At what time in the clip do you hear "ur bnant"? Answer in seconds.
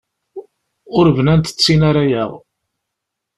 0.97-1.47